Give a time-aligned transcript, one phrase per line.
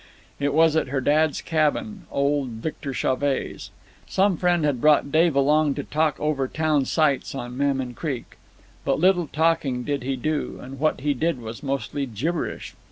[0.39, 3.69] It was at her dad's cabin, old Victor Chauvet's.
[4.07, 8.37] Some friend had brought Dave along to talk over town sites on Mammon Creek.
[8.83, 12.73] But little talking did he do, and what he did was mostly gibberish.